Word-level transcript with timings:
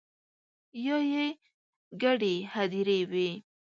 یا 0.85 0.97
يې 1.11 1.25
ګډې 2.01 2.35
هديرې 2.53 2.99
وي 3.11 3.29